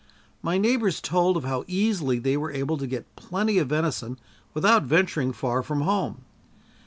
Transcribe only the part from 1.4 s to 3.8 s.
how easily they were able to get plenty of